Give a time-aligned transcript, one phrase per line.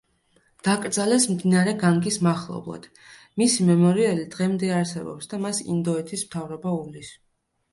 [0.67, 2.87] დაკრძალეს მდინარე განგის მახლობლად;
[3.41, 7.15] მის მემორიალი დღემდე არსებობს და მას ინდოეთის მთავრობა უვლის.